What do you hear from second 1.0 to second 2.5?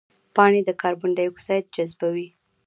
ډای اکساید جذبوي